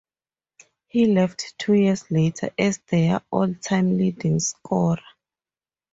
[0.87, 4.99] He left two years later, as their all-time leading scorer.